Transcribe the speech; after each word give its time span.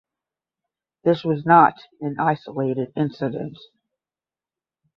This 1.03 1.23
was 1.23 1.45
not 1.45 1.75
an 1.99 2.19
isolated 2.19 2.91
incident. 2.95 3.59